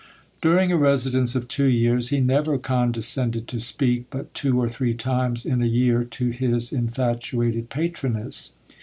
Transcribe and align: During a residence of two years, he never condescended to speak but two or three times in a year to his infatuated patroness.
During 0.41 0.71
a 0.71 0.77
residence 0.77 1.35
of 1.35 1.47
two 1.47 1.67
years, 1.67 2.07
he 2.09 2.19
never 2.19 2.57
condescended 2.57 3.47
to 3.49 3.59
speak 3.59 4.05
but 4.09 4.33
two 4.33 4.59
or 4.59 4.67
three 4.67 4.95
times 4.95 5.45
in 5.45 5.61
a 5.61 5.67
year 5.67 6.01
to 6.01 6.31
his 6.31 6.73
infatuated 6.73 7.69
patroness. 7.69 8.55